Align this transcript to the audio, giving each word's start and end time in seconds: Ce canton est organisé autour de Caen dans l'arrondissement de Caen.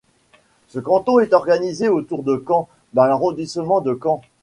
Ce 0.67 0.79
canton 0.79 1.19
est 1.19 1.31
organisé 1.31 1.87
autour 1.87 2.23
de 2.23 2.35
Caen 2.47 2.67
dans 2.93 3.05
l'arrondissement 3.05 3.81
de 3.81 3.93
Caen. 4.01 4.19